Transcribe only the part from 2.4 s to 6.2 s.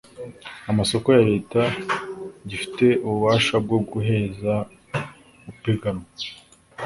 gifite ububasha bwo guheza upiganwa